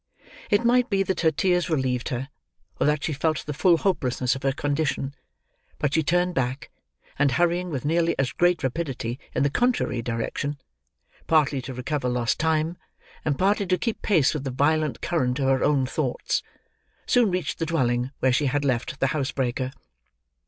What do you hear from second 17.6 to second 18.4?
dwelling where